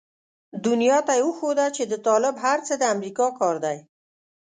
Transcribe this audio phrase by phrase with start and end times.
[0.65, 3.77] دنيا ته يې وښوده چې د طالب هر څه د امريکا کار دی.